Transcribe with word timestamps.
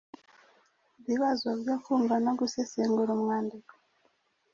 Ibibazo 1.01 1.47
byo 1.59 1.75
kumva 1.83 2.15
no 2.25 2.31
gusesengura 2.39 3.09
umwandiko: 3.17 3.73